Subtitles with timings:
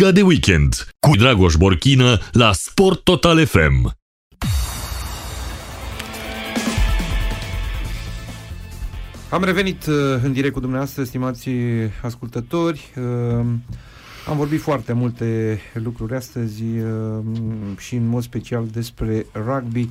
[0.00, 3.92] Liga de Weekend cu Dragoș Borchină la Sport Total FM.
[9.30, 11.48] Am revenit uh, în direct cu dumneavoastră, stimați
[12.02, 12.90] ascultători.
[12.96, 13.04] Uh,
[14.28, 17.24] am vorbit foarte multe lucruri astăzi uh,
[17.78, 19.88] și în mod special despre rugby.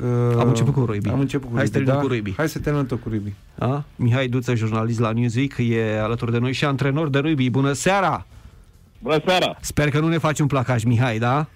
[0.00, 1.08] Uh, am început cu rugby.
[1.08, 1.96] Am început cu Hai rugby, să da?
[2.00, 2.34] cu rugby.
[2.36, 3.34] Hai să terminăm tot cu rugby.
[3.58, 3.84] A?
[3.96, 7.50] Mihai Duță, jurnalist la Newsweek, e alături de noi și antrenor de rugby.
[7.50, 8.26] Bună seara!
[9.04, 9.56] Bună seara!
[9.60, 11.46] Sper că nu ne faci un placaj, Mihai, da?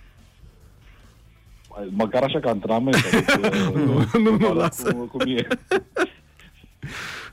[1.90, 2.94] Măcar așa ca antrenament.
[3.34, 4.92] Adică, nu, nu, nu, lasă.
[4.94, 5.46] Cum, cum e.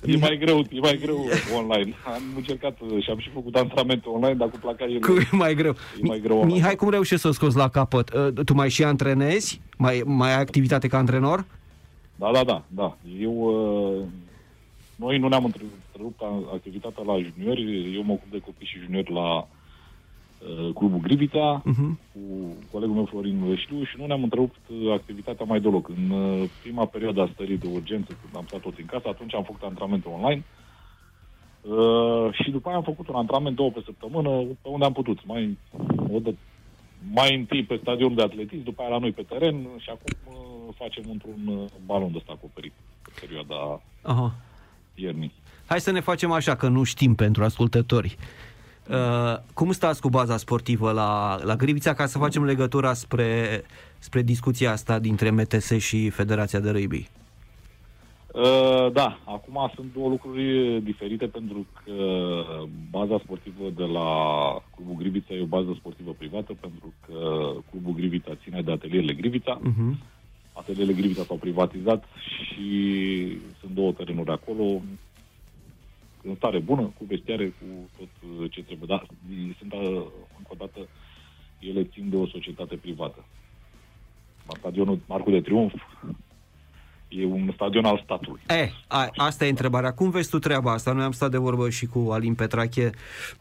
[0.06, 1.26] E mai greu, e mai greu
[1.56, 1.94] online.
[2.06, 5.72] Am încercat și am și făcut antrenamente online, dar cu placajele Cu, e mai greu.
[5.72, 6.38] e mai greu.
[6.38, 6.54] online.
[6.54, 8.14] Mihai, cum reușești să o scoți la capăt?
[8.14, 9.62] Uh, Tu mai și antrenezi?
[9.78, 11.45] Mai, mai ai activitate ca antrenor?
[12.16, 12.98] Da, da, da, da.
[13.20, 14.04] Eu, uh,
[14.95, 16.22] noi nu ne-am întrerupt
[16.54, 17.94] activitatea la juniori.
[17.95, 19.45] Eu mă ocup de copii și juniori la uh,
[20.73, 21.99] Clubul Grivița, Mhm.
[22.13, 22.20] cu
[22.72, 25.89] colegul meu Florin Veșliu și nu ne-am întrerupt uh, activitatea mai deloc.
[25.89, 29.33] În uh, prima perioadă a stării de urgență, când am stat toți în casă, atunci
[29.36, 30.44] am făcut antrenamente online
[31.61, 34.30] uh, și după aia am făcut un antrenament două pe săptămână,
[34.61, 35.25] pe unde am putut.
[35.25, 35.58] Mai,
[36.11, 36.33] o dă,
[37.14, 40.73] mai întâi pe stadionul de atletism, după aia la noi pe teren și acum uh,
[40.77, 44.36] facem într-un uh, balon de ăsta acoperit pe perioada Aha.
[44.95, 45.31] iernii.
[45.66, 48.16] Hai să ne facem așa, că nu știm pentru ascultători.
[48.89, 53.64] Uh, cum stați cu baza sportivă la, la Grivița ca să facem legătura spre,
[54.00, 57.08] spre discuția asta dintre MTS și Federația de Rugby?
[58.33, 61.94] Uh, da, acum sunt două lucruri diferite pentru că
[62.89, 64.09] baza sportivă de la
[64.75, 69.59] Clubul Grivița e o bază sportivă privată pentru că Clubul Grivița ține de atelierele Grivița.
[69.59, 70.14] Uh-huh.
[70.53, 72.70] Atelierele Grivița s-au privatizat și
[73.59, 74.81] sunt două terenuri acolo
[76.28, 78.08] în stare bună, cu vestiare, cu tot
[78.40, 78.88] uh, ce trebuie.
[78.88, 79.06] Dar
[79.59, 79.80] sunt, uh,
[80.38, 80.80] încă o dată,
[81.59, 83.26] ele țin de o societate privată.
[84.48, 85.73] La stadionul Marcul de Triunf
[87.08, 88.42] e un stadion al statului.
[88.48, 89.94] E, a, asta e întrebarea.
[89.94, 90.92] Cum vezi tu treaba asta?
[90.92, 92.89] Noi am stat de vorbă și cu Alin Petrache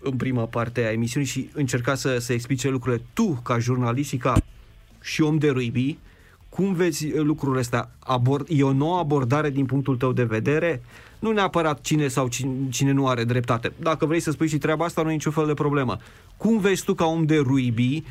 [0.00, 3.02] în prima parte a emisiunii și încerca să, să explice lucrurile.
[3.12, 4.36] Tu, ca jurnalist și ca
[5.02, 5.98] și om de rugby,
[6.54, 7.90] cum vezi lucrurile astea?
[7.98, 10.82] Abord, e o nouă abordare din punctul tău de vedere?
[11.18, 13.72] Nu neapărat cine sau cine, cine nu are dreptate.
[13.80, 15.96] Dacă vrei să spui și treaba asta, nu e niciun fel de problemă.
[16.36, 18.02] Cum vezi tu ca om de rugby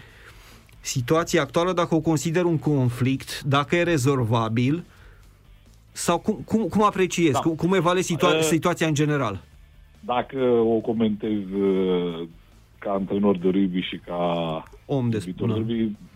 [0.80, 4.84] situația actuală, dacă o consideri un conflict, dacă e rezolvabil,
[5.92, 7.38] sau cum, cum, cum apreciezi, da.
[7.38, 7.44] Da.
[7.44, 9.44] cum, cum evaluezi situa- Uh, situația în general?
[10.00, 12.28] Dacă o comentez uh,
[12.80, 14.18] ca antrenor de rugby și ca
[14.86, 15.54] Om de iubitor de spune.
[15.54, 16.12] rugby, n-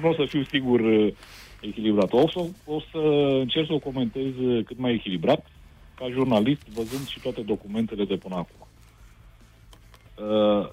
[0.00, 1.14] nu o să fiu sigur uh,
[1.60, 2.12] echilibrat.
[2.12, 2.98] O să, o să
[3.40, 5.46] încerc să o comentez uh, cât mai echilibrat,
[5.94, 8.66] ca jurnalist, văzând și toate documentele de până acum.
[10.14, 10.68] Uh,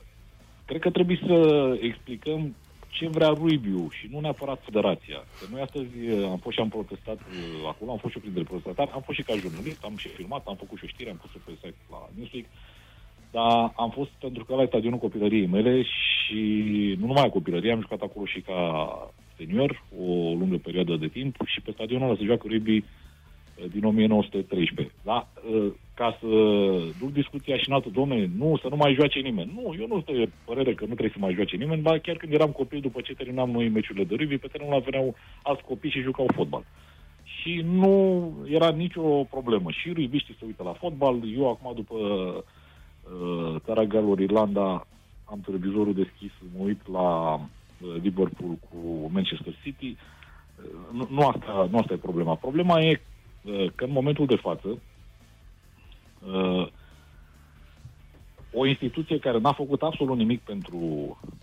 [0.65, 1.37] cred că trebuie să
[1.81, 2.55] explicăm
[2.91, 5.19] ce vrea rugby și nu neapărat federația.
[5.39, 8.23] Că noi astăzi uh, am fost și am protestat uh, acolo, am fost și eu
[8.23, 11.09] printre protestatari, am fost și ca jurnalist, am și filmat, am făcut și o știre,
[11.09, 12.45] am pus-o pe site la Newsweek,
[13.31, 16.41] dar am fost pentru că ăla e stadionul copilăriei mele și
[16.99, 18.59] nu numai copilărie, am jucat acolo și ca
[19.37, 23.83] senior o lungă perioadă de timp și pe stadionul ăla se joacă rugby uh, din
[23.83, 24.95] 1913.
[25.03, 25.27] Da?
[25.51, 26.27] Uh, Ca să
[26.99, 29.51] duc discuția și în altă domne, nu, să nu mai joace nimeni.
[29.55, 32.15] Nu, eu nu sunt de părere că nu trebuie să mai joace nimeni, ba chiar
[32.15, 35.63] când eram copil, după ce terminam noi meciurile de rugby, pe terenul ăla veneau alți
[35.63, 36.63] copii și jucau fotbal.
[37.23, 37.93] Și nu
[38.49, 39.71] era nicio problemă.
[39.71, 41.15] Și rugbyștii se uită la fotbal.
[41.37, 42.43] Eu acum, după uh,
[43.65, 44.87] țara Galilor, Irlanda,
[45.25, 47.41] am televizorul deschis, mă uit la uh,
[48.01, 49.95] Liverpool cu Manchester City.
[49.95, 49.97] Uh,
[50.93, 52.35] nu, nu, asta, nu asta e problema.
[52.35, 53.01] Problema e
[53.43, 54.79] uh, că în momentul de față uh,
[58.53, 60.79] o instituție care n-a făcut absolut nimic pentru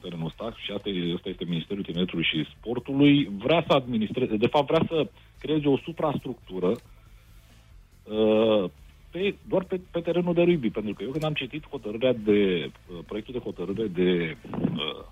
[0.01, 4.47] terenul ăsta, și asta, e, asta este Ministerul Tineretului și Sportului, vrea să administreze, de
[4.47, 6.77] fapt vrea să creeze o suprastructură
[8.05, 8.71] uh,
[9.11, 12.71] pe, doar pe, pe terenul de rugby, pentru că eu când am citit hotărârea de,
[12.91, 15.05] uh, proiectul de hotărâre de uh,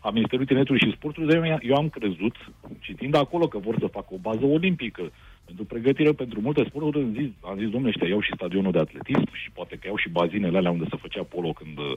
[0.00, 2.36] a Ministerului Tineretului și Sportului, eu, eu am crezut,
[2.80, 5.12] citind acolo că vor să facă o bază olimpică
[5.44, 8.78] pentru pregătire pentru multe sporturi, am zis, am zis domnule, ăștia iau și stadionul de
[8.78, 11.96] atletism și poate că iau și bazinele alea unde se făcea polo când uh,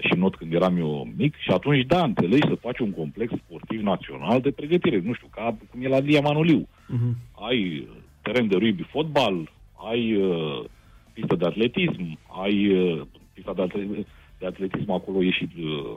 [0.00, 3.80] și not când eram eu mic și atunci, da, înțelegi să faci un complex sportiv
[3.80, 6.68] național de pregătire, nu știu, ca cum e la Lia Manuliu.
[6.68, 7.12] Uh-huh.
[7.48, 7.88] Ai
[8.22, 9.50] teren de rugby, fotbal,
[9.90, 10.64] ai uh,
[11.12, 13.00] pistă de atletism, ai uh,
[13.34, 14.06] pista de, atle-
[14.38, 15.96] de atletism, acolo e și uh,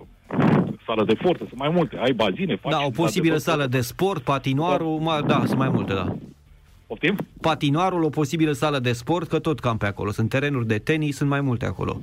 [0.86, 3.50] sală de forță, sunt mai multe, ai bazine, faci Da, o pista posibilă de forță.
[3.60, 6.16] sală de sport, patinoarul, ma, da, sunt mai multe, da.
[6.88, 7.16] Poftim?
[7.42, 10.12] Patinoarul, o posibilă sală de sport, că tot cam pe acolo.
[10.12, 12.00] Sunt terenuri de tenis, sunt mai multe acolo.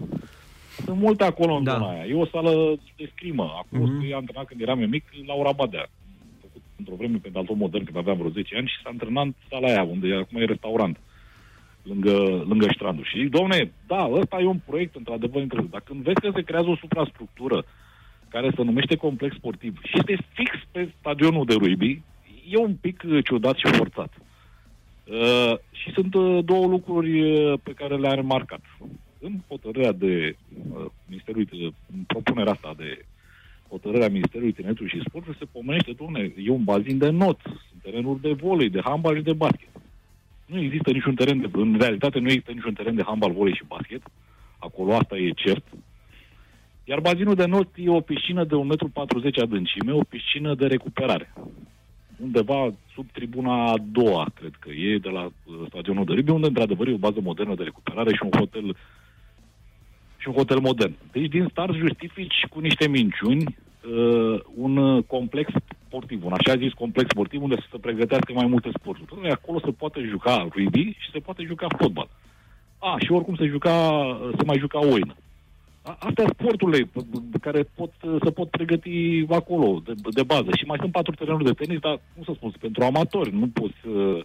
[0.84, 1.72] sunt multe acolo în Da.
[1.72, 2.04] zona aia.
[2.06, 3.42] E o sală de scrimă.
[3.42, 4.00] Acolo Mhm.
[4.06, 4.10] mm-hmm.
[4.10, 5.80] e antrenat când eram eu mic la ora Badea.
[5.80, 9.24] Am făcut într-o vreme pe Dalton Modern când aveam vreo 10 ani și s-a antrenat
[9.24, 10.96] în sala aia, unde acum e restaurant
[11.84, 13.04] lângă, lângă strandul.
[13.04, 15.72] Și zic, domne, da, ăsta e un proiect într-adevăr interesant.
[15.72, 17.64] Dar când vezi că se creează o suprastructură
[18.28, 22.02] care se numește complex sportiv și este fix pe stadionul de rugby,
[22.48, 24.12] e un pic uh, ciudat și forțat.
[25.04, 28.60] Uh, și sunt uh, două lucruri uh, pe care le-am remarcat.
[29.20, 30.36] În hotărârea de
[30.74, 33.04] uh, Ministerul, uh, în propunerea asta de
[33.68, 38.20] hotărârea Ministerului Tineretului și Sportului se pomenește, domne, e un bazin de not, sunt terenuri
[38.20, 39.68] de volei, de handbal și de basket.
[40.54, 43.64] Nu există niciun teren de, în realitate nu există niciun teren de handbal, volei și
[43.66, 44.02] basket.
[44.58, 45.64] Acolo asta e cert.
[46.84, 51.32] Iar bazinul de not e o piscină de 1,40 m adâncime, o piscină de recuperare.
[52.16, 56.46] Undeva sub tribuna a doua, cred că e, de la uh, stadionul de rugby, unde
[56.46, 58.76] într-adevăr e o bază modernă de recuperare și un hotel
[60.16, 60.94] și un hotel modern.
[61.12, 63.44] Deci din start justifici cu niște minciuni
[63.90, 65.52] uh, un uh, complex
[65.86, 69.08] sportiv, un așa zis complex sportiv unde să se pregătească mai multe sporturi.
[69.08, 72.08] Dom'le, Acolo se poate juca rugby și se poate juca fotbal.
[72.78, 73.76] A, și oricum se juca,
[74.36, 75.14] se mai juca oină.
[75.82, 77.92] A- Astea sporturile p- p- care pot,
[78.24, 80.48] se pot pregăti acolo, de, de bază.
[80.56, 83.34] Și mai sunt patru terenuri de tenis, dar, cum să spun, sunt pentru amatori.
[83.34, 84.20] Nu poți uh,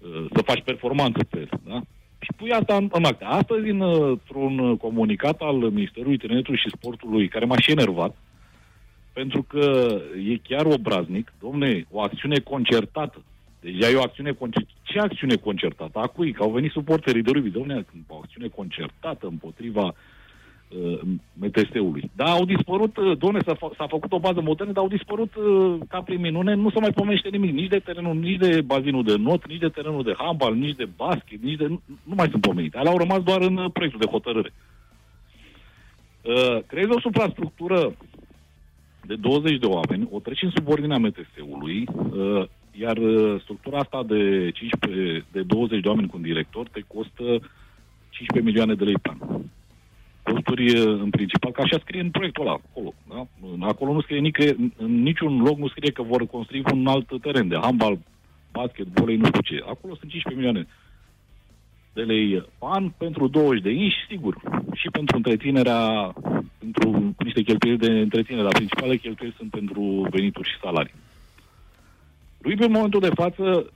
[0.00, 1.60] uh, să faci performanță pe el.
[1.66, 1.80] Da?
[2.18, 3.24] Și pui asta în, în acte.
[3.24, 8.16] Astăzi, în, uh, într-un uh, comunicat al Ministerului Tineretului și Sportului, care m-a și enervat,
[9.20, 9.66] pentru că
[10.30, 13.18] e chiar obraznic, domne, o acțiune concertată.
[13.60, 14.78] Deja e o acțiune concertată.
[14.82, 15.98] Ce acțiune concertată?
[15.98, 16.32] A cui?
[16.32, 17.50] Că au venit suporterii de rugby.
[17.50, 21.00] Domne, o acțiune concertată împotriva uh,
[21.32, 22.10] MTS-ului.
[22.16, 25.34] Da, au dispărut, uh, domne, s-a, fa- s-a făcut o bază modernă, dar au dispărut
[25.34, 29.04] uh, ca prin minune, nu se mai pomenește nimic, nici de terenul, nici de bazinul
[29.04, 31.66] de not, nici de terenul de handbal, nici de basket, nici de...
[31.66, 32.78] Nu, nu mai sunt pomenite.
[32.78, 34.52] Alea au rămas doar în uh, proiectul de hotărâre.
[36.22, 37.94] Uh, creezi o suprastructură
[39.06, 42.44] de 20 de oameni, o treci în subordinea MTS-ului, uh,
[42.80, 47.24] iar uh, structura asta de 15, de 20 de oameni cu un director te costă
[48.10, 49.40] 15 milioane de lei pe an.
[50.22, 52.94] Costuri uh, în principal, ca așa scrie în proiectul ăla, acolo.
[53.08, 53.26] Da?
[53.66, 57.20] Acolo nu scrie nicăieri, în- în niciun loc nu scrie că vor construi un alt
[57.20, 57.98] teren de handbal,
[58.52, 59.62] basket, volei, nu știu ce.
[59.68, 60.66] Acolo sunt 15 milioane
[61.92, 64.36] de lei pe an pentru 20 de inși, sigur,
[64.74, 66.12] și pentru întreținerea,
[66.58, 70.94] pentru niște cheltuieli de întreținere, dar principale cheltuieli sunt pentru venituri și salarii.
[72.42, 73.70] Rugby în momentul de față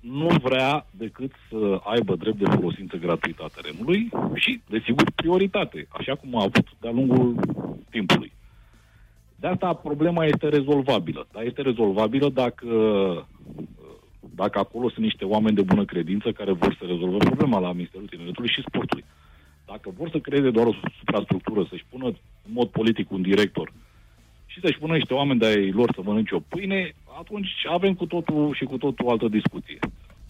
[0.00, 6.14] nu vrea decât să aibă drept de folosință gratuită a terenului și, desigur, prioritate, așa
[6.14, 7.34] cum a avut de-a lungul
[7.90, 8.32] timpului.
[9.36, 11.26] De asta problema este rezolvabilă.
[11.32, 12.66] Dar este rezolvabilă dacă,
[14.34, 18.06] dacă acolo sunt niște oameni de bună credință care vor să rezolve problema la Ministerul
[18.06, 19.04] Tineretului și Sportului.
[19.66, 22.06] Dacă vor să creeze doar o suprastructură, să-și pună
[22.46, 23.72] în mod politic un director
[24.56, 28.06] și să-și pună niște oameni de ai lor să mănânce o pâine, atunci avem cu
[28.06, 29.78] totul și cu totul o altă discuție.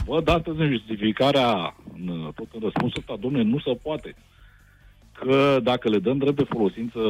[0.06, 4.14] Văd astăzi în justificarea, în, tot în răspunsul ăsta, domne, nu se poate.
[5.12, 7.00] Că dacă le dăm drept de folosință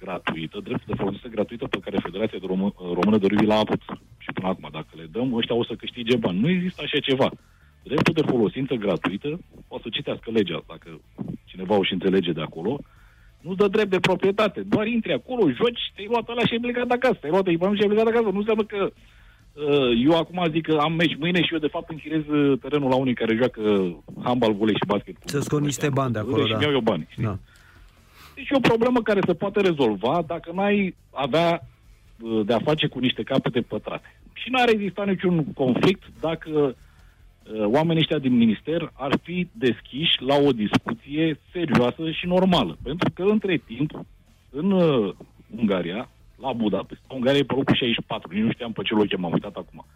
[0.00, 3.82] gratuită, drept de folosință gratuită pe care Federația de Român, Română de Rugby l-a avut
[4.18, 6.40] și până acum, dacă le dăm, ăștia o să câștige bani.
[6.40, 7.30] Nu există așa ceva.
[7.82, 9.38] Dreptul de folosință gratuită,
[9.68, 11.00] o să citească legea, dacă
[11.54, 12.78] cineva o și înțelege de acolo,
[13.40, 14.60] nu dă drept de proprietate.
[14.60, 17.14] Doar intri acolo, joci, te-ai luat ăla și ai plecat de acasă.
[17.20, 18.30] Te-ai luat echipament și ai plecat de acasă.
[18.32, 21.90] Nu înseamnă că uh, eu acum zic că am meci mâine și eu de fapt
[21.90, 23.62] închiriez uh, terenul la unii care joacă
[24.24, 25.14] handbal, volei și basket.
[25.14, 26.00] cu- Să scot cu niște ăștia.
[26.02, 26.58] bani de acolo, și da.
[26.62, 27.06] iau eu bani.
[27.10, 27.24] știi?
[27.24, 27.36] Da.
[28.34, 31.60] Deci e o problemă care se poate rezolva dacă n-ai avea
[32.20, 34.16] uh, de a face cu niște capete pătrate.
[34.32, 36.70] Și n-ar exista niciun conflict dacă uh,
[37.52, 42.78] oamenii ăștia din minister ar fi deschiși la o discuție serioasă și normală.
[42.82, 43.90] Pentru că între timp,
[44.50, 45.14] în uh,
[45.56, 46.08] Ungaria,
[46.40, 49.32] la Budapesta, Ungaria e pe locul 64, nici nu știam pe ce loc e, m-am
[49.32, 49.86] uitat acum.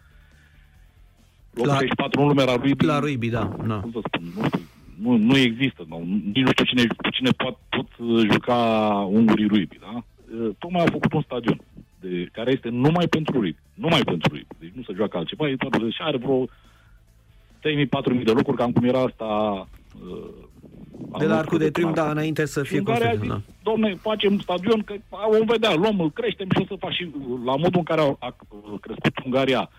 [1.53, 2.85] Locul La- 64 în lume la rugby.
[2.85, 3.55] La rugby, da.
[3.67, 3.79] da.
[3.79, 4.67] Cum să spun, nu știu,
[5.01, 5.97] nu, nu există, nu,
[6.33, 8.55] nici nu știu cine, cu cine pot, pot uh, juca
[9.11, 9.93] ungurii rugby, da?
[9.95, 11.61] Uh, Tocmai au făcut un stadion
[11.99, 15.55] de, care este numai pentru rugby, numai pentru rugby, deci nu se joacă altceva, e
[15.55, 16.47] toată, și are vreo
[17.67, 19.25] 3.000-4.000 de locuri, cam cum era asta
[20.09, 20.29] uh,
[21.19, 22.03] De la Arcul de până Triunf, acum.
[22.05, 23.31] da, înainte să Și fie Ungaria a construit.
[23.31, 23.71] zis, Da.
[23.71, 24.93] domne, facem stadion, că
[25.31, 27.09] vom vedea, luăm, îl creștem și o să faci și
[27.45, 28.35] la modul în care a, a
[28.81, 29.69] crescut Ungaria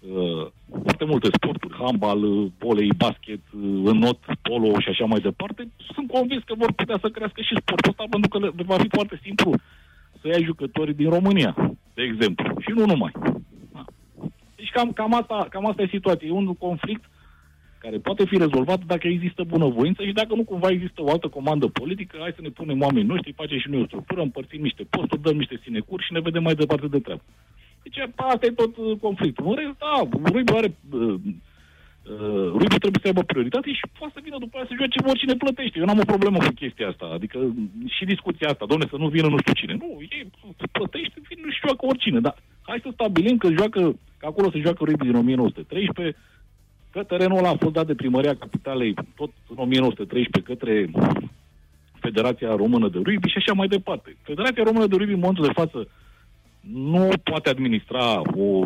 [0.00, 0.46] uh,
[0.82, 6.10] foarte multe sporturi, handbal, uh, volei, basket, uh, înot, polo și așa mai departe, sunt
[6.10, 8.88] convins că vor putea să crească și sportul ăsta pentru că le, le va fi
[8.88, 9.50] foarte simplu
[10.20, 11.54] să iei jucători din România,
[11.94, 13.12] de exemplu, și nu numai.
[14.64, 14.70] Da.
[14.70, 16.28] Deci cam, cam, asta, cam asta e situația.
[16.28, 17.04] E un conflict
[17.78, 21.66] care poate fi rezolvat dacă există bunăvoință și dacă nu cumva există o altă comandă
[21.66, 25.22] politică, hai să ne punem oamenii noștri, facem și noi o structură, împărțim niște posturi,
[25.22, 27.22] dăm niște sinecuri și ne vedem mai departe de treabă.
[27.84, 29.46] Deci asta e tot uh, conflictul.
[29.48, 29.94] În rest, da,
[30.30, 30.70] Ruibu are...
[30.90, 31.14] Uh,
[32.12, 35.42] uh, Ruibu trebuie să aibă prioritate și poate să vină după aia să joace oricine
[35.44, 35.78] plătește.
[35.78, 37.06] Eu n-am o problemă cu chestia asta.
[37.16, 37.38] Adică
[37.94, 39.74] și discuția asta, domne, să nu vină nu știu cine.
[39.82, 40.26] Nu, e,
[40.78, 42.20] plătește, vine și joacă oricine.
[42.26, 42.34] Dar
[42.68, 43.80] hai să stabilim că joacă,
[44.24, 46.16] că acolo se joacă Ruibu din 1913,
[46.90, 50.90] că terenul ăla a fost dat de primăria capitalei tot în 1913 către
[52.00, 54.16] Federația Română de Rugby și așa mai departe.
[54.22, 55.88] Federația Română de Rugby în momentul de față
[56.60, 58.62] nu poate administra o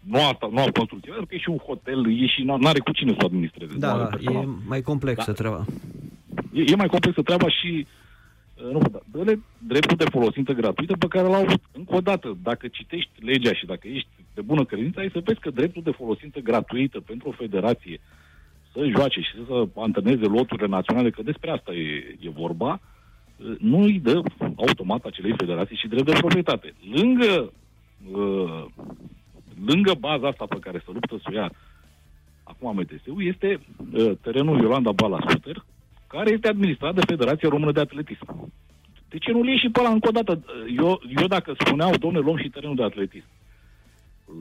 [0.00, 2.78] nu asta, nu o construcție, pentru că e și un hotel, e și nu are
[2.78, 3.72] cu cine să o administreze.
[3.78, 5.32] Da, e mai complexă da.
[5.32, 5.64] treaba.
[6.52, 7.86] E, e mai complexă treaba și
[8.72, 11.60] nu, dă dreptul de folosință gratuită pe care l-au avut.
[11.72, 15.40] Încă o dată, dacă citești legea și dacă ești de bună credință, ai să vezi
[15.40, 18.00] că dreptul de folosință gratuită pentru o federație
[18.72, 22.80] să joace și să antreneze loturile naționale, că despre asta e, e vorba,
[23.58, 24.22] nu îi dă
[24.56, 26.74] automat acelei federații și drept de proprietate.
[26.94, 27.52] Lângă,
[28.12, 28.64] uh,
[29.66, 31.52] lângă baza asta pe care să luptă să o ia
[32.42, 33.60] acum MTS-ul, este
[33.92, 35.64] uh, terenul Iolanda Bala Scooter,
[36.14, 38.52] care este administrat de Federația Română de Atletism.
[39.08, 40.32] De ce nu-l ieși și pe ăla încă o dată?
[40.76, 43.30] Eu, eu dacă spuneau, domnule, luăm și terenul de atletism,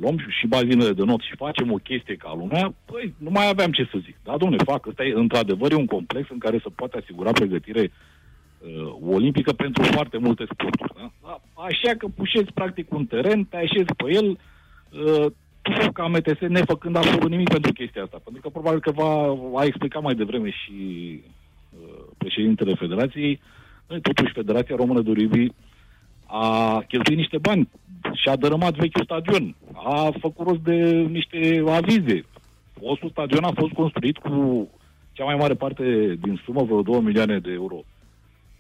[0.02, 3.72] luăm și bazinele de not și facem o chestie ca lumea, păi nu mai aveam
[3.72, 4.16] ce să zic.
[4.24, 7.92] Da, domnule, fac, ăsta e într-adevăr e un complex în care se poate asigura pregătire
[7.92, 10.94] uh, olimpică pentru foarte multe sporturi.
[10.96, 11.12] Da?
[11.24, 15.26] Da, așa că pușeți practic un teren, te așezi pe el, uh,
[15.62, 18.20] tu ca MTS nefăcând absolut nimic pentru chestia asta.
[18.24, 21.40] Pentru că probabil că va, va explica mai devreme și uh,
[22.24, 23.40] președintele Federației,
[23.88, 25.54] noi totuși Federația Română de Rugby
[26.26, 26.48] a
[26.88, 27.70] cheltuit niște bani
[28.14, 30.78] și a dărâmat vechiul stadion, a făcut rost de
[31.18, 32.26] niște avize.
[32.80, 34.70] Fostul stadion a fost construit cu
[35.12, 37.84] cea mai mare parte din sumă, vreo 2 milioane de euro.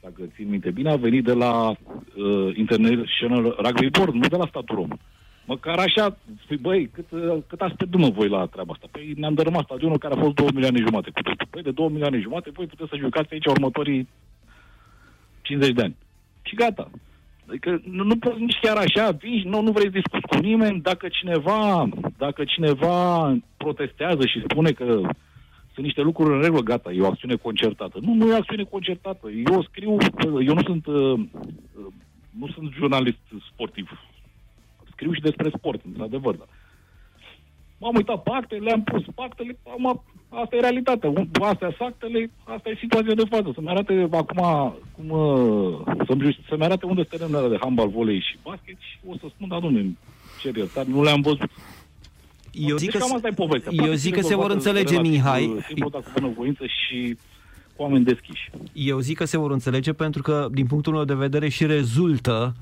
[0.02, 4.48] Dacă țin minte bine, a venit de la uh, International Rugby Board, nu de la
[4.50, 5.00] statul român.
[5.46, 8.88] Măcar așa, spui, băi, cât, uh, cât ați pierdut mă voi la treaba asta?
[8.92, 11.48] Păi ne-am dărâmat stadionul care a fost 2 milioane jumate cu totul.
[11.50, 14.08] Păi de 2 milioane jumate voi puteți să jucați aici următorii
[15.42, 15.96] 50 de ani.
[16.42, 16.90] Și gata.
[17.48, 20.82] Adică nu, nu poți nici chiar așa, vii, nu, nu vrei să discuți cu nimeni,
[20.82, 25.02] dacă cineva, dacă cineva protestează și spune că
[25.74, 27.98] sunt niște lucruri în regulă, gata, e o acțiune concertată.
[28.02, 29.30] Nu, nu e o acțiune concertată.
[29.52, 29.98] Eu scriu,
[30.42, 31.20] eu nu sunt, uh,
[32.40, 33.20] nu sunt jurnalist
[33.54, 33.90] sportiv.
[35.02, 36.48] Scriu și despre sport, într-adevăr, dar
[37.82, 41.10] m-am uitat pe acte, le-am pus pe actele, am, asta e realitatea.
[41.42, 43.52] Astea sunt actele, asta e situația de față.
[43.54, 44.42] Să-mi arate acum,
[44.96, 49.14] cum, uh, să-mi, să-mi arate unde sunt terenurile de handbal, volei și basket și o
[49.18, 49.98] să spun, da, domnule,
[50.42, 51.50] cer iertare, nu le-am văzut.
[52.52, 53.72] Eu zic deci că, asta e povestea.
[53.86, 55.58] eu zic că se vor înțelege, Mihai.
[55.68, 57.18] Simplu, cu bunăvoință și
[57.76, 58.50] cu oameni deschiși.
[58.74, 62.56] Eu zic că se vor înțelege pentru că, din punctul meu de vedere, și rezultă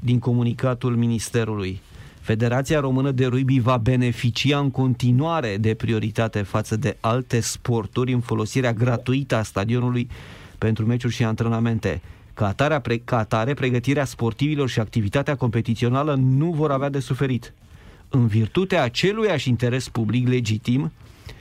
[0.00, 1.80] din comunicatul Ministerului
[2.20, 8.20] Federația Română de Rugby va beneficia în continuare de prioritate față de alte sporturi în
[8.20, 10.08] folosirea gratuită a stadionului
[10.58, 12.00] pentru meciuri și antrenamente.
[12.34, 17.52] Ca atare, pre- ca atare, pregătirea sportivilor și activitatea competițională nu vor avea de suferit.
[18.08, 20.92] În virtutea aceluiași interes public legitim,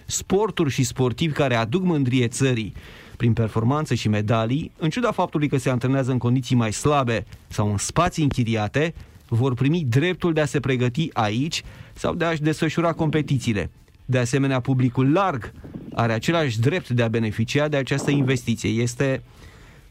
[0.05, 2.73] sporturi și sportivi care aduc mândrie țării
[3.19, 7.71] prin performanță și medalii, în ciuda faptului că se antrenează în condiții mai slabe sau
[7.71, 8.93] în spații închiriate,
[9.27, 13.71] vor primi dreptul de a se pregăti aici sau de a-și desfășura competițiile.
[14.05, 15.51] De asemenea, publicul larg
[15.93, 18.69] are același drept de a beneficia de această investiție.
[18.69, 19.23] Este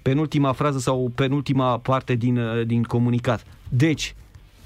[0.02, 3.44] penultima frază sau penultima parte din, din comunicat.
[3.68, 4.14] Deci,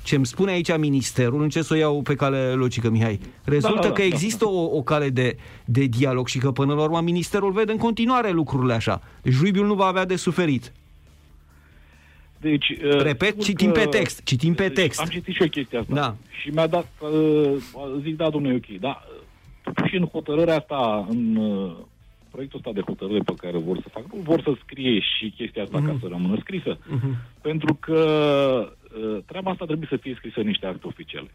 [0.02, 3.82] ce îmi spune aici ministerul, încerc să o iau pe cale logică, Mihai, rezultă da,
[3.82, 7.00] da, da, că există o, o cale de, de dialog și că până la urmă
[7.00, 9.02] ministerul vede în continuare lucrurile așa.
[9.23, 10.73] Juibiul nu va avea de suferit.
[12.40, 15.00] Deci, uh, Repet, citim pe text, citim pe text.
[15.00, 15.94] Am citit și eu chestia asta.
[15.94, 16.14] Da.
[16.40, 17.52] Și mi-a dat, uh,
[18.02, 19.02] zic, da, domnule, ok, da,
[19.87, 21.73] și în hotărârea asta, în uh,
[22.30, 25.78] proiectul ăsta de hotărâre pe care vor să facă, vor să scrie și chestia asta
[25.78, 25.87] mm-hmm.
[25.87, 26.00] ca mhm.
[26.00, 26.76] să rămână scrisă.
[26.76, 27.40] Mm-hmm.
[27.40, 27.99] Pentru că
[29.27, 31.31] treaba asta trebuie să fie scrisă în niște acte oficiale.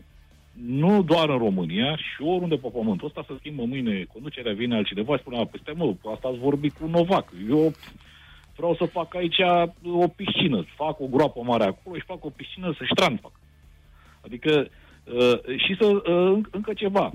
[0.65, 5.17] Nu doar în România, și oriunde pe pământul ăsta să schimbă mâine conducerea, vine altcineva,
[5.17, 7.27] spune, peste mă, asta ați vorbit cu Novac.
[7.49, 7.73] Eu
[8.55, 9.39] vreau să fac aici
[9.83, 13.31] o piscină, fac o groapă mare acolo și fac o piscină să ștran fac.
[14.21, 14.67] Adică
[15.03, 17.11] uh, și să uh, încă ceva.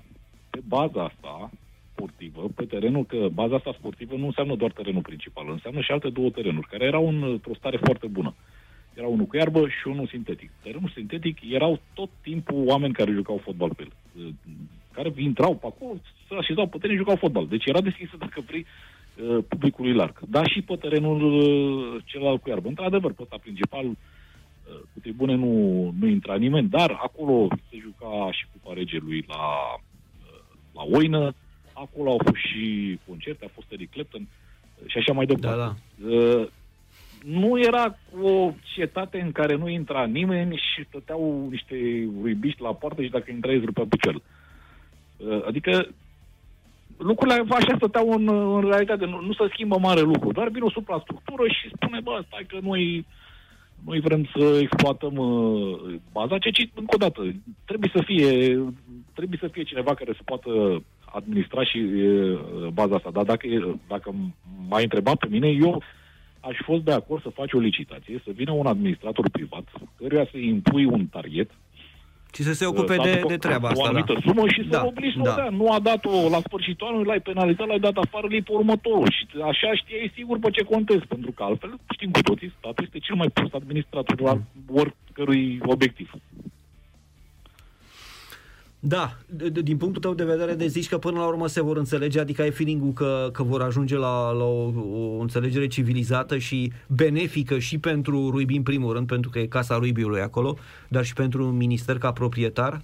[0.51, 1.51] Pe baza asta
[1.93, 6.09] sportivă, pe terenul, că baza asta sportivă nu înseamnă doar terenul principal, înseamnă și alte
[6.09, 8.35] două terenuri, care erau într-o stare foarte bună.
[8.95, 10.51] Era unul cu iarbă și unul sintetic.
[10.63, 14.35] Terenul sintetic erau tot timpul oameni care jucau fotbal pe el.
[14.91, 17.47] care intrau pe acolo, se așezau pe teren, jucau fotbal.
[17.47, 20.21] Deci era deschisă, dacă vrei, uh, publicului larg.
[20.29, 22.69] Dar și pe terenul uh, celălalt cu iarbă.
[22.69, 23.95] Într-adevăr, pe ăsta principal, uh,
[24.93, 25.51] cu tribune nu,
[25.99, 29.45] nu intra nimeni, dar acolo se juca și Cupa Regelui la,
[29.75, 30.41] uh,
[30.75, 31.35] la Oină,
[31.73, 35.57] acolo au fost și concerte, a fost Eric Clapton uh, și așa mai departe.
[35.57, 36.47] Da, da.
[37.25, 41.75] Uh, nu era o cetate în care nu intra nimeni și stăteau niște
[42.21, 44.23] ruibiști la poartă și dacă intrai îți rupea picioarele.
[45.17, 45.89] Uh, Adică
[46.97, 50.71] lucrurile așa stăteau în, în realitate, nu, nu se schimbă mare lucru, doar vine o
[50.71, 53.07] suprastructură și spune, bă, stai că noi,
[53.85, 58.61] noi vrem să exploatăm uh, baza, ceea ce, încă o dată, trebuie să fie,
[59.15, 60.83] trebuie să fie cineva care să poată
[61.15, 63.11] administra și uh, baza asta.
[63.11, 63.47] Dar dacă,
[63.89, 64.15] dacă
[64.69, 65.83] m-ai întrebat pe mine, eu
[66.49, 69.65] aș fi fost de acord să faci o licitație, să vină un administrator privat,
[69.97, 71.51] căruia să impui un target,
[72.35, 73.99] Și să se ocupe uh, de, după- de treaba cu o asta, da.
[73.99, 75.31] anumită sumă și să Da, da, obligi să da.
[75.33, 75.49] o dea.
[75.51, 79.11] Nu a dat-o la sfârșitul anului, l-ai penalizat, l-ai dat afară, îi pe următorul.
[79.11, 82.99] Și așa știai sigur pe ce contezi, pentru că altfel știm cu toții, statul este
[82.99, 84.41] cel mai prost administrator al
[84.73, 86.11] oricărui obiectiv.
[88.85, 91.63] Da, de- de- din punctul tău de vedere, de zici că până la urmă se
[91.63, 96.39] vor înțelege, adică ai feeling că, că vor ajunge la, la o, o înțelegere civilizată
[96.39, 100.57] și benefică și pentru Ruibi în primul rând, pentru că e casa Ruibiului acolo,
[100.89, 102.83] dar și pentru un minister ca proprietar?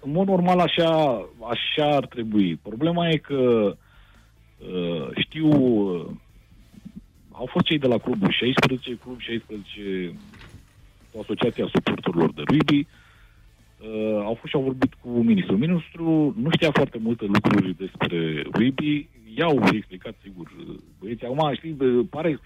[0.00, 0.90] În mod normal așa,
[1.50, 2.56] așa ar trebui.
[2.56, 3.74] Problema e că
[4.58, 6.06] uh, știu, uh,
[7.30, 10.14] au fost cei de la clubul 16, club 16,
[11.22, 12.86] Asociația Suporterilor de Rugby,
[13.80, 15.58] uh, au fost și au vorbit cu ministrul.
[15.58, 20.50] Ministrul nu știa foarte multe lucruri despre rugby, i-au explicat, sigur,
[20.98, 21.26] băieții.
[21.26, 22.38] Acum, știi, bă, pare,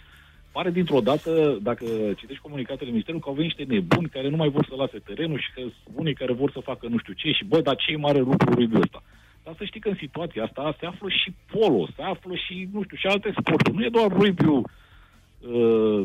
[0.52, 1.84] pare dintr-o dată, dacă
[2.16, 5.38] citești comunicatele ministerului, că au venit niște nebuni care nu mai vor să lase terenul
[5.38, 7.92] și că sunt unii care vor să facă nu știu ce și, bă, dar ce
[7.92, 9.02] e mare lucru rugby ăsta?
[9.44, 12.82] Dar să știi că în situația asta se află și polo, se află și, nu
[12.82, 13.76] știu, și alte sporturi.
[13.76, 16.02] Nu e doar rugby uh,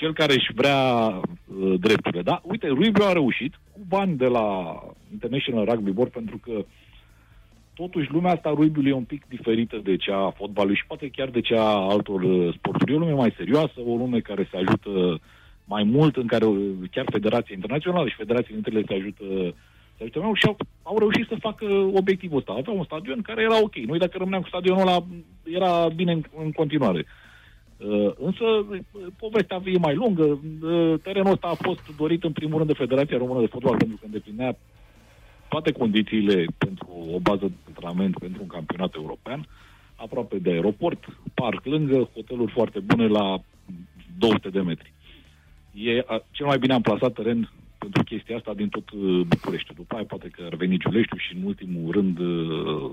[0.00, 2.22] cel care își vrea uh, drepturile.
[2.22, 2.40] Da?
[2.44, 4.48] Uite, rugby a reușit cu bani de la
[5.12, 6.64] International Rugby Board pentru că
[7.74, 11.28] totuși lumea asta rugby e un pic diferită de cea a fotbalului și poate chiar
[11.28, 12.92] de cea a altor uh, sporturi.
[12.92, 15.20] E o lume mai serioasă, o lume care se ajută
[15.64, 16.58] mai mult, în care uh,
[16.90, 19.24] chiar Federația Internațională și Federația Interne se ajută
[19.96, 21.66] se ajută mai mult și au, au reușit să facă
[22.00, 22.52] obiectivul ăsta.
[22.52, 23.76] Aveau un stadion care era ok.
[23.76, 24.98] Noi dacă rămâneam cu stadionul ăla,
[25.44, 26.98] era bine în, în continuare.
[26.98, 27.29] Uh,
[28.18, 28.78] însă uh,
[29.18, 30.22] povestea e mai lungă.
[30.62, 33.96] Uh, terenul ăsta a fost dorit în primul rând de Federația Română de Fotbal pentru
[33.96, 34.56] că îndeplinea
[35.48, 39.46] toate condițiile pentru o bază de antrenament pentru un campionat european,
[39.96, 43.42] aproape de aeroport, parc lângă, hoteluri foarte bune la
[44.18, 44.92] 200 de metri.
[45.74, 49.74] E a, cel mai bine amplasat teren pentru chestia asta din tot uh, București.
[49.74, 52.90] După aia poate că ar veni Giuleștiu și în ultimul rând uh,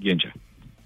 [0.00, 0.32] Ghencea.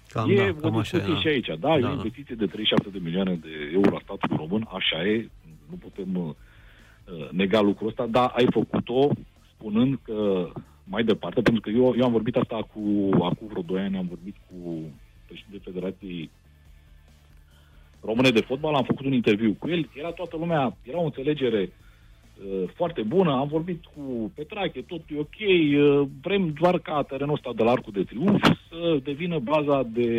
[0.09, 1.19] Cam, e da, o cam așa e, discuție da.
[1.19, 1.47] și aici.
[1.47, 1.89] Da, Da, e da.
[1.89, 5.29] o investiție de 37 de milioane de euro a statului român, așa e,
[5.69, 9.09] nu putem uh, uh, nega lucrul ăsta, dar ai făcut-o
[9.53, 10.49] spunând că
[10.83, 14.07] mai departe, pentru că eu, eu am vorbit asta cu, acum vreo 2 ani, am
[14.07, 14.79] vorbit cu
[15.25, 16.29] președintele Federației
[18.01, 21.61] Române de Fotbal, am făcut un interviu cu el, era toată lumea, era o înțelegere
[21.61, 21.84] uh,
[22.75, 27.51] foarte bună, am vorbit cu Petrache, tot e ok, uh, vrem doar ca terenul ăsta
[27.55, 30.09] de la Arcul de Triunf să devină baza de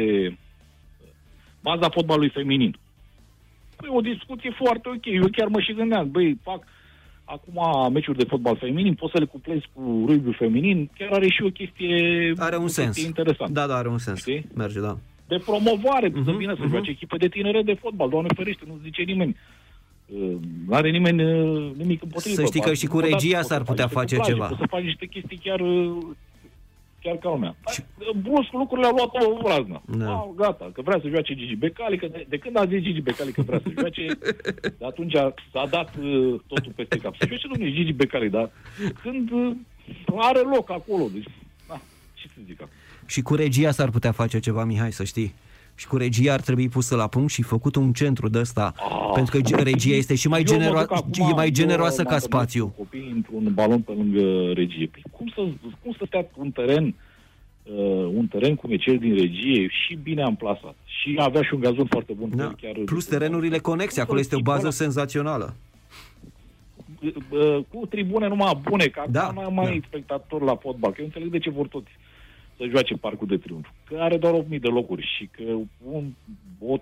[1.63, 2.77] baza fotbalului feminin.
[3.77, 6.63] Păi o discuție foarte ok, eu chiar mă și gândeam, băi, fac
[7.25, 11.43] acum meciuri de fotbal feminin, poți să le cuplezi cu rugby feminin, chiar are și
[11.43, 12.87] o chestie, Are un o sens.
[12.87, 13.53] chestie interesantă.
[13.53, 14.19] Da, da, are un sens.
[14.19, 14.47] Știi?
[14.55, 14.97] Merge, da.
[15.29, 16.71] De promovare, uh-huh, să Mhm, vină să mhm.
[16.71, 19.37] joace echipe de tinere de fotbal, doamne ferește, nu zice nimeni.
[20.07, 22.35] Uh, Nu are nimeni uh, nimic împotrivă.
[22.41, 24.33] Să știi că Poate- și cu odată regia poți s-ar să putea faci niște face
[24.33, 24.47] dublage, ceva.
[24.47, 25.97] Poți să faci niște chestii chiar, uh,
[27.03, 27.57] chiar ca lumea.
[27.65, 27.75] Dar,
[28.23, 29.83] Brusc lucrurile au luat o raznă.
[29.99, 30.11] Da.
[30.13, 33.01] Au, gata, că vrea să joace Gigi Becali, că de, de când a zis Gigi
[33.01, 34.07] Becali că vrea să joace,
[34.79, 37.15] de atunci a- s-a dat uh, totul peste cap.
[37.19, 38.51] Să joace domnule Gigi Becali, dar
[39.03, 39.53] când uh,
[40.17, 41.29] are loc acolo, deci,
[41.69, 41.81] da,
[42.15, 42.73] ce să zic acum.
[43.07, 45.35] Și cu regia s-ar putea face ceva, Mihai, să știi.
[45.79, 48.73] Și cu regia ar trebui pusă la punct și făcut un centru de ăsta.
[48.77, 49.11] Ah.
[49.15, 51.53] pentru că ge- regia este și mai, Eu mă genero- duc acum, e mai eu
[51.53, 52.67] generoasă mă ca întâlnesc spațiu.
[52.67, 54.87] cu Copii într-un balon pe lângă regie.
[54.93, 55.41] Păi cum să,
[55.83, 56.95] cum să stea un teren
[57.63, 60.77] uh, un teren cum e cel din regie și bine amplasat.
[60.85, 62.31] Și avea și un gazon foarte bun.
[62.35, 62.45] Da.
[62.45, 65.55] pe el chiar Plus terenurile conexe, acolo este o bază senzațională.
[67.03, 69.71] Uh, cu tribune numai bune, că Da, acum nu mai da.
[69.73, 69.79] da.
[69.87, 70.91] spectator la fotbal.
[70.91, 71.91] Că eu înțeleg de ce vor toți
[72.57, 73.67] să joace Parcul de Triunf.
[73.85, 75.43] Că are doar 8.000 de locuri și că
[75.85, 76.05] un,
[76.59, 76.77] o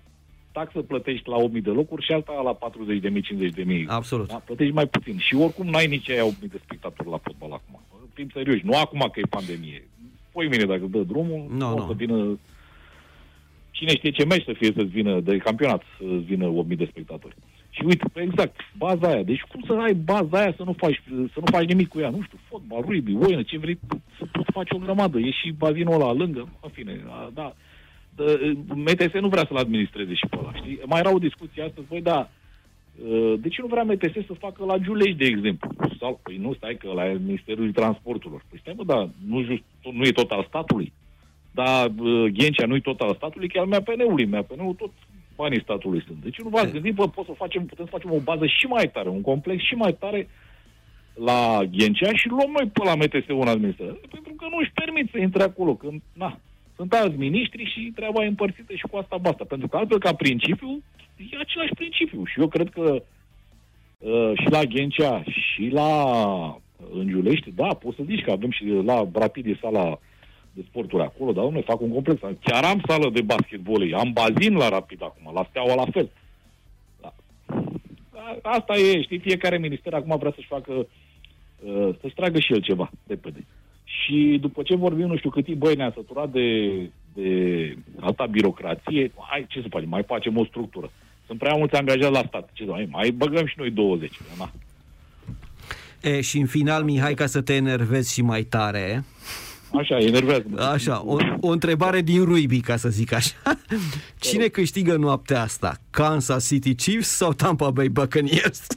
[0.53, 2.59] taxă plătești la 8.000 de locuri și alta la
[3.01, 3.85] 40.000, 50.000.
[3.87, 4.29] Absolut.
[4.29, 5.19] Da, plătești mai puțin.
[5.19, 7.81] Și oricum n-ai nici aia 8.000 de spectatori la fotbal acum.
[8.13, 8.67] fim serioși.
[8.67, 9.89] Nu acum că e pandemie.
[10.33, 11.87] Poi mine dacă dă drumul, Nu, o nu.
[11.87, 12.39] să vină...
[13.71, 17.35] Cine știe ce meci să fie să-ți vină de campionat, să-ți vină 8.000 de spectatori.
[17.75, 19.23] Și uite, exact, baza aia.
[19.23, 22.11] Deci cum să ai baza aia să nu faci, să nu faci nimic cu ea?
[22.11, 23.79] Nu știu, fotbal, rugby, oină, ce vrei
[24.19, 25.19] să poți face o grămadă.
[25.19, 27.55] E și bazinul ăla lângă, în fine, a, da.
[28.17, 30.81] Dă- MTS nu vrea să-l administreze și pe ăla, știi?
[30.87, 32.31] Mai era o discuție astăzi, băi, da,
[33.09, 35.71] uh, de ce nu vrea MTS să facă la Giulești, de exemplu?
[35.99, 38.45] Sau, păi nu, stai că la Ministerul Transporturilor.
[38.49, 40.93] Păi stai, mă, da, nu, just, nu e tot al statului.
[41.51, 44.27] Dar uh, Ghencea nu e tot al statului, chiar MAPN-ului.
[44.27, 44.91] MAPN-ul tot
[45.37, 46.19] banii statului sunt.
[46.23, 48.91] Deci nu v-ați gândit, bă, pot să facem, putem să facem o bază și mai
[48.91, 50.29] tare, un complex și mai tare
[51.15, 54.01] la Ghencea și luăm noi pe la MTS un administrator.
[54.11, 56.39] Pentru că nu își permit să intre acolo, când, na,
[56.77, 59.45] sunt alți miniștri și treaba e împărțită și cu asta basta.
[59.45, 60.83] Pentru că altfel, ca principiu,
[61.17, 62.25] e același principiu.
[62.25, 63.03] Și eu cred că
[63.99, 65.91] uh, și la Ghencea și la
[66.93, 69.99] în Giulești, da, poți să zici că avem și la Rapid e sala
[70.55, 72.21] de sporturi acolo, dar noi fac un complex.
[72.41, 76.11] Chiar am sală de basketbol, am bazin la Rapid acum, la Steaua la fel.
[77.01, 77.15] Da.
[78.11, 82.61] A- Asta e, știi, fiecare minister acum vrea să-și facă, uh, să-și tragă și el
[82.61, 83.45] ceva repede.
[83.85, 86.71] Și după ce vorbim, nu știu cât timp, băi, ne-a săturat de,
[87.15, 87.29] de
[88.01, 90.91] alta birocrație, hai, ce să facem, mai facem o structură.
[91.27, 92.51] Sunt prea mulți angajați la stat.
[92.53, 94.11] Ce să mai, mai băgăm și noi 20.
[94.39, 94.51] Na.
[96.03, 99.05] E, și în final, Mihai, ca să te enervezi și mai tare,
[99.77, 103.35] Așa, enervează așa, o, o întrebare din Ruibi, ca să zic așa.
[104.19, 105.77] Cine câștigă noaptea asta?
[105.91, 108.67] Kansas City Chiefs sau Tampa Bay Buccaneers?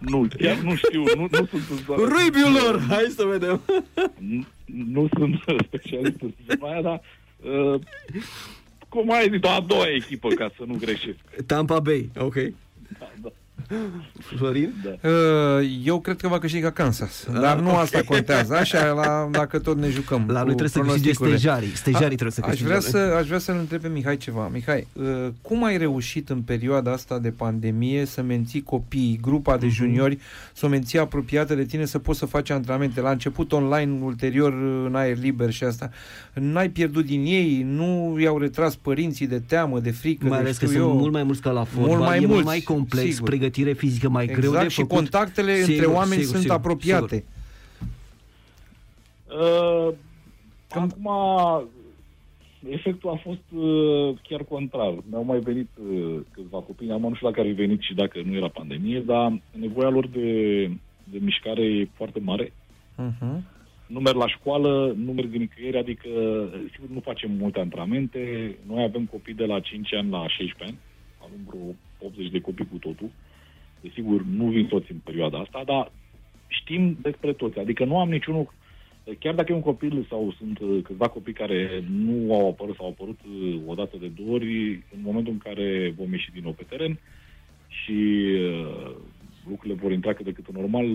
[0.00, 2.82] Nu, chiar nu știu, nu, nu sunt în zona- Ruibiul lor!
[2.88, 3.60] Hai să vedem.
[4.18, 7.00] nu, nu sunt specialist în zona aia, dar
[7.42, 7.80] uh,
[8.88, 11.16] cum ai zis, a doua echipă, ca să nu greșesc.
[11.46, 12.34] Tampa Bay, ok.
[12.98, 13.28] Da, da,
[14.36, 14.72] Florin?
[14.84, 15.08] da.
[15.08, 18.54] Uh, Eu cred că va câștiga Kansas, dar nu asta contează.
[18.56, 20.24] Așa, la, dacă tot ne jucăm.
[20.28, 21.36] La cu noi trebuie să câștige pronosticurile.
[21.36, 21.76] stejarii.
[21.76, 22.68] Stejarii A- trebuie să aș câștige.
[22.68, 24.48] vrea, să, aș vrea să-l întreb pe Mihai ceva.
[24.52, 25.04] Mihai, uh,
[25.42, 29.60] cum ai reușit în perioada asta de pandemie să menții copiii, grupa Mhm.
[29.60, 30.18] de juniori,
[30.52, 33.00] să o menții apropiată de tine, să poți să faci antrenamente?
[33.00, 34.52] La început online, ulterior
[34.86, 35.90] în aer liber și asta.
[36.32, 40.56] N-ai pierdut din ei, nu i-au retras părinții de teamă, de frică, Mai de ales
[40.58, 40.96] că știu sunt eu.
[40.98, 43.28] mult mai mulți ca la fotbal, Mult mai e mult mulți, mai complex, sigur.
[43.44, 44.96] Pregătire fizică mai greu Exact, de și făcut.
[44.96, 47.24] contactele Sigur, între oameni sigur, sunt sigur, apropiate.
[49.28, 49.94] Uh,
[50.68, 51.08] acum,
[52.68, 54.94] efectul a fost uh, chiar contrar.
[55.10, 58.22] Mi-au mai venit uh, câțiva copii, am nu știu dacă ar fi venit și dacă
[58.24, 60.64] nu era pandemie, dar nevoia lor de,
[61.04, 62.52] de mișcare e foarte mare.
[62.94, 63.36] Uh-huh.
[63.86, 66.08] nu merg la școală, nu merg nicăieri, adică,
[66.72, 68.54] sigur, nu facem multe antrenamente.
[68.66, 70.78] Noi avem copii de la 5 ani la 16 ani,
[71.22, 71.74] avem vreo
[72.06, 73.10] 80 de copii cu totul.
[73.84, 75.92] Desigur, nu vin toți în perioada asta, dar
[76.46, 77.58] știm despre toți.
[77.58, 78.52] Adică nu am niciunul,
[79.18, 82.84] chiar dacă e un copil sau sunt uh, câțiva copii care nu au apărut sau
[82.84, 86.42] au apărut uh, o dată de două ori, în momentul în care vom ieși din
[86.42, 86.98] nou pe teren
[87.68, 88.00] și
[88.34, 88.90] uh,
[89.48, 90.86] lucrurile vor intra cât de cât normal,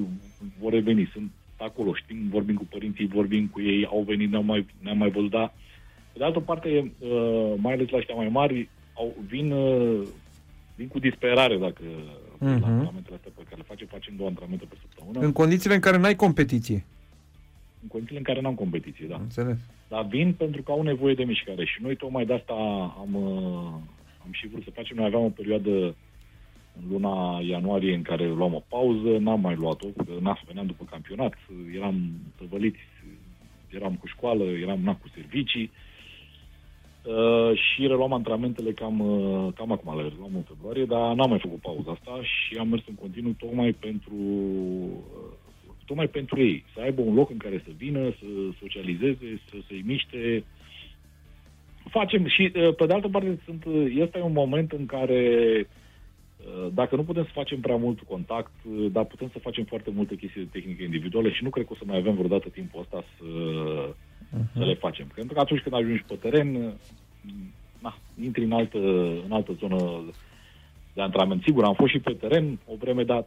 [0.59, 1.09] vor reveni.
[1.13, 5.09] Sunt acolo, știm, vorbim cu părinții, vorbim cu ei, au venit, ne-au mai, ne-am mai
[5.09, 5.53] văzut, dar
[6.11, 10.07] pe de altă parte, uh, mai ales la ăștia mai mari, au, vin, uh,
[10.75, 11.83] vin cu disperare dacă
[12.39, 12.45] uh-huh.
[12.45, 12.63] la Mhm.
[12.63, 15.97] antrenamentele astea pe care le facem, facem două antrenamente pe săptămână, În condițiile în care
[15.97, 16.85] n-ai competiție.
[17.81, 19.15] în condițiile în care n-am competiție, da.
[19.15, 19.57] Înțeles.
[19.87, 22.53] Dar vin pentru că au nevoie de mișcare și noi tocmai de asta
[22.99, 23.73] am, uh,
[24.23, 24.95] am și vrut să facem.
[24.97, 25.95] Noi aveam o perioadă
[26.79, 30.83] în luna ianuarie în care luam o pauză, n-am mai luat-o, că na, veneam după
[30.89, 31.33] campionat,
[31.75, 32.79] eram tăvăliți,
[33.69, 35.87] eram cu școală, eram na, cu servicii uh,
[37.53, 41.61] și reluam antrenamentele cam, uh, cam acum, le reluam în februarie, dar n-am mai făcut
[41.61, 45.37] pauza asta și am mers în continuu tocmai pentru uh,
[45.85, 48.25] tocmai pentru ei, să aibă un loc în care să vină, să
[48.59, 50.43] socializeze, să se miște.
[51.89, 55.21] Facem și, uh, pe de altă parte, sunt, uh, este un moment în care,
[55.59, 55.87] uh,
[56.73, 60.15] dacă nu putem să facem prea mult contact, uh, dar putem să facem foarte multe
[60.15, 63.03] chestii de tehnică individuală și nu cred că o să mai avem vreodată timpul ăsta
[63.17, 63.25] să,
[64.53, 65.07] să le facem.
[65.15, 66.71] Pentru că atunci când ajungi pe teren, uh,
[67.79, 68.77] na, intri în altă,
[69.25, 70.03] în altă zonă
[70.93, 71.43] de antrenament.
[71.43, 73.25] Sigur, am fost și pe teren o vreme, dar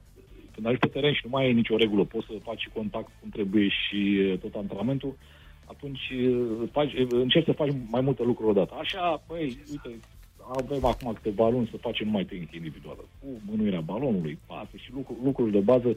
[0.54, 3.10] când ajungi pe teren și nu mai ai nicio regulă, poți să faci și contact
[3.20, 5.16] cum trebuie și e, tot antrenamentul,
[5.64, 6.30] atunci e,
[6.72, 8.74] faci, e, încerci să faci mai multe lucruri odată.
[8.78, 10.00] Așa, păi, uite,
[10.48, 13.04] avem acum câteva luni să facem numai tehnică individuală.
[13.20, 15.96] Cu mânuirea balonului, pase și lucruri, lucruri de bază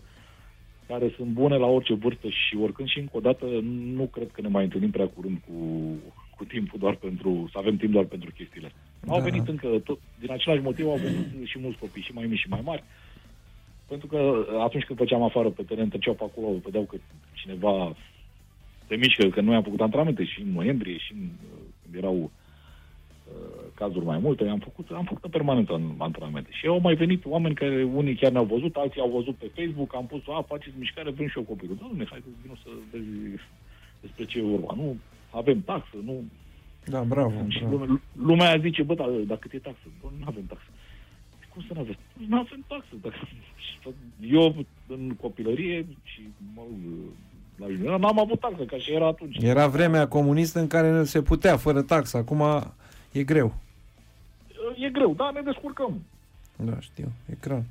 [0.88, 3.46] care sunt bune la orice vârstă și oricând și încă o dată
[3.96, 5.56] nu cred că ne mai întâlnim prea curând cu,
[6.38, 9.14] cu timpul doar pentru, să avem timp doar pentru chestiile astea.
[9.14, 9.24] Au Da.
[9.24, 12.50] venit încă, tot, din același motiv au venit și mulți copii, și mai mici și
[12.50, 12.84] mai mari,
[13.88, 16.98] Pentru că atunci când făceam afară pe teren, treceau pe acolo, vedeau că
[17.34, 17.96] cineva
[18.88, 22.16] se mișcă, că noi am făcut antrenamente și în noiembrie și în, uh, când erau
[22.16, 22.30] uh,
[23.74, 26.50] cazuri mai multe, am făcut, am făcut permanent în antrenamente.
[26.52, 29.96] Și au mai venit oameni care unii chiar ne-au văzut, alții au văzut pe Facebook,
[29.96, 31.78] am pus, a, faceți mișcare, vrem și eu copilul.
[31.80, 33.42] Doamne, hai să vină să vezi
[34.02, 34.74] despre ce e vorba.
[34.76, 34.98] Nu
[35.32, 36.24] avem taxă, nu...
[36.86, 37.36] Da, bravo.
[37.48, 37.76] Și bravo.
[37.76, 39.88] lumea, lumea aia zice, bă, dar, dar cât e taxă?
[40.02, 40.70] Bă, nu avem taxă.
[41.54, 42.00] Cum să nu aveți?
[42.28, 42.96] Nu avem taxă.
[43.02, 43.16] Dacă...
[44.40, 46.22] Eu, în copilărie și,
[46.56, 46.78] mă rog,
[47.56, 49.38] la junior, n-am avut taxă, ca și era atunci.
[49.42, 52.18] Era vremea comunistă în care se putea fără taxă.
[52.18, 52.42] Acum
[53.20, 53.54] e greu.
[54.78, 56.04] E greu, da, ne descurcăm.
[56.56, 57.12] Da, știu.
[57.30, 57.64] E clar.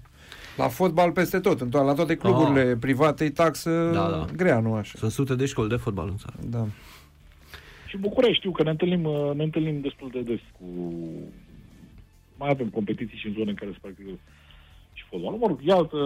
[0.56, 2.76] La fotbal peste tot, în to- la toate cluburile Ah.
[2.80, 4.26] private e taxă Da, da.
[4.36, 4.98] grea, nu așa?
[4.98, 6.36] Sunt sute de școli de fotbal în țară.
[6.50, 6.66] Da.
[7.88, 10.64] Și în București știu că ne întâlnim, uh, ne întâlnim destul de des cu...
[12.36, 14.10] Mai avem competiții și în zone în care se practică
[14.92, 15.34] și fotbal.
[15.34, 15.98] Mă rog, e altă,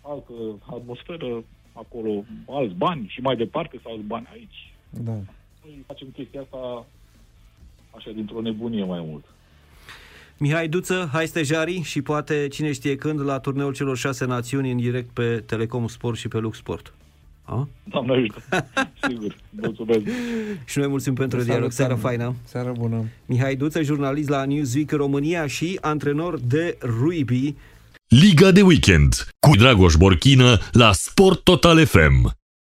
[0.00, 0.32] altă
[0.70, 4.72] atmosferă acolo, alți bani și mai departe sau alți bani aici.
[4.90, 5.12] Da.
[5.62, 6.86] Noi facem chestia asta
[7.96, 9.24] așa dintr-o nebunie mai mult.
[10.38, 14.76] Mihai Duță, hai stejari și poate cine știe când la turneul celor șase națiuni în
[14.76, 16.94] direct pe Telecom Sport și pe Lux Sport.
[17.44, 17.68] A?
[17.84, 18.42] Doamne ajută.
[19.08, 19.36] Sigur.
[19.50, 20.00] Mulțumesc.
[20.64, 21.70] Și noi mulțumim pentru Te dialog.
[21.72, 21.98] salutăm.
[21.98, 22.34] Seara faină.
[22.44, 23.04] Seară bună.
[23.26, 27.54] Mihai Duță, jurnalist la Newsweek România și antrenor de rugby
[28.08, 32.41] Liga de weekend cu Dragoș Borchină la Sport Total FM.